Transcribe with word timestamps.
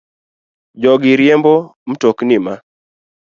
Jogi 0.81 1.11
riembo 1.19 1.53
mtokni 1.89 2.37
ma 2.45 2.53